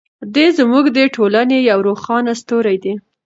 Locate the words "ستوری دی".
2.41-2.93